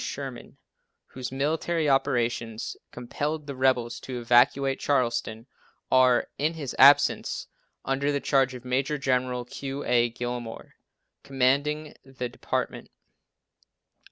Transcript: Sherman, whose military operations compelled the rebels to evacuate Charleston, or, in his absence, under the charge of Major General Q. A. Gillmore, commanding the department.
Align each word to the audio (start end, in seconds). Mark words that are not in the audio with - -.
Sherman, 0.03 0.57
whose 1.09 1.31
military 1.31 1.87
operations 1.87 2.75
compelled 2.89 3.45
the 3.45 3.55
rebels 3.55 3.99
to 3.99 4.19
evacuate 4.19 4.79
Charleston, 4.79 5.45
or, 5.91 6.25
in 6.39 6.55
his 6.55 6.75
absence, 6.79 7.45
under 7.85 8.11
the 8.11 8.19
charge 8.19 8.55
of 8.55 8.65
Major 8.65 8.97
General 8.97 9.45
Q. 9.45 9.83
A. 9.85 10.09
Gillmore, 10.09 10.71
commanding 11.21 11.93
the 12.03 12.29
department. 12.29 12.89